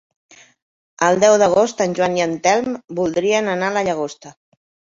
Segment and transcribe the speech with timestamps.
[1.07, 4.35] El deu d'agost en Joan i en Telm voldrien anar a la Llagosta.